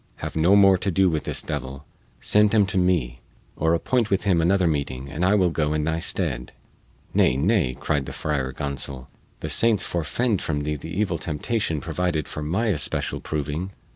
Have 0.15 0.35
no 0.35 0.55
more 0.55 0.79
to 0.79 0.89
do 0.89 1.11
with 1.11 1.25
this 1.25 1.43
devil; 1.43 1.85
send 2.19 2.55
him 2.55 2.65
to 2.65 2.77
me, 2.79 3.19
or 3.55 3.75
appoint 3.75 4.09
with 4.09 4.23
him 4.23 4.41
another 4.41 4.65
meeting 4.65 5.11
and 5.11 5.23
I 5.23 5.35
will 5.35 5.51
go 5.51 5.73
in 5.73 5.83
thy 5.83 5.99
stead." 5.99 6.53
"Nay, 7.13 7.37
nay," 7.37 7.77
cried 7.79 8.07
the 8.07 8.11
Friar 8.11 8.51
Gonsol, 8.51 9.09
"the 9.41 9.47
saints 9.49 9.85
forefend 9.85 10.41
from 10.41 10.61
thee 10.61 10.75
the 10.75 10.89
evil 10.89 11.19
temptation 11.19 11.79
provided 11.81 12.27
for 12.27 12.41
my 12.41 12.69
especial 12.69 13.19
proving! 13.21 13.73